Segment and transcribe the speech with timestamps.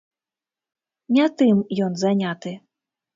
[1.17, 2.55] Не тым ён заняты.